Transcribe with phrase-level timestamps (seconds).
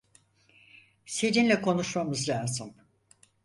[1.05, 2.73] Seninle konuşmamız lazım.